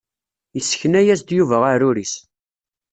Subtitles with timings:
[0.59, 2.13] Isekna-yas-d Yuba aɛrur-is.